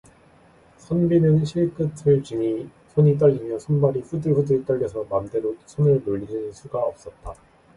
[0.77, 7.35] 선비는 실끝을 쥐니 손이 떨리며 손발이 후들후들 떨려서 맘대로 손을 놀리는 수가 없었다.